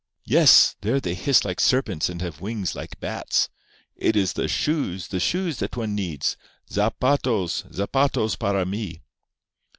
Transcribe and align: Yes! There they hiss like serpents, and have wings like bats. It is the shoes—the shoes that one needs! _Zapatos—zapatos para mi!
Yes! 0.25 0.75
There 0.81 0.99
they 0.99 1.13
hiss 1.13 1.45
like 1.45 1.59
serpents, 1.59 2.09
and 2.09 2.23
have 2.23 2.41
wings 2.41 2.73
like 2.73 2.99
bats. 2.99 3.49
It 3.95 4.15
is 4.15 4.33
the 4.33 4.47
shoes—the 4.47 5.19
shoes 5.19 5.57
that 5.59 5.77
one 5.77 5.93
needs! 5.93 6.37
_Zapatos—zapatos 6.71 8.39
para 8.39 8.65
mi! 8.65 9.03